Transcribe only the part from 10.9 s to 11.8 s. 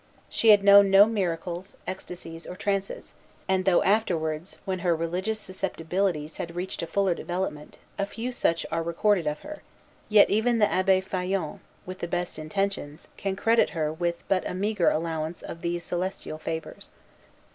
Faillon,